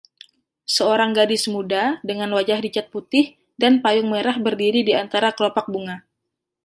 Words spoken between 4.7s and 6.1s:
di antara kelopak bunga.